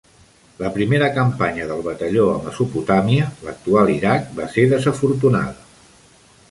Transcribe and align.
La 0.61 0.69
primera 0.77 1.09
campanya 1.17 1.67
del 1.73 1.83
Batalló 1.89 2.25
a 2.31 2.39
Mesopotàmia, 2.47 3.29
l'actual 3.49 3.93
Iraq, 3.99 4.27
va 4.41 4.51
ser 4.57 4.69
desafortunada. 4.75 5.89